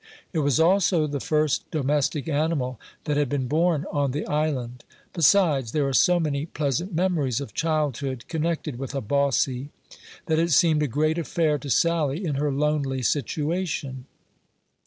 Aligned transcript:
It 0.33 0.39
was 0.39 0.59
also 0.59 1.05
the 1.05 1.19
first 1.19 1.69
domestic 1.69 2.27
animal 2.27 2.79
that 3.03 3.17
had 3.17 3.29
been 3.29 3.47
born 3.47 3.85
on 3.91 4.13
the 4.13 4.25
island; 4.25 4.83
besides, 5.13 5.73
there 5.73 5.87
are 5.87 5.93
so 5.93 6.19
many 6.19 6.47
pleasant 6.47 6.91
memories 6.91 7.39
of 7.39 7.53
childhood 7.53 8.25
connected 8.27 8.79
with 8.79 8.95
a 8.95 9.01
"bossy," 9.01 9.69
that 10.25 10.39
it 10.39 10.53
seemed 10.53 10.81
a 10.81 10.87
great 10.87 11.19
affair 11.19 11.59
to 11.59 11.69
Sally 11.69 12.25
in 12.25 12.33
her 12.33 12.51
lonely 12.51 13.03
situation. 13.03 14.07